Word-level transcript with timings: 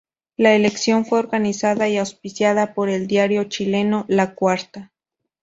La 0.35 0.55
elección 0.55 1.05
fue 1.05 1.19
organizada 1.19 1.87
y 1.87 1.99
auspiciada 1.99 2.73
por 2.73 2.89
el 2.89 3.05
diario 3.05 3.43
chileno 3.43 4.05
"La 4.07 4.33
Cuarta". 4.33 4.91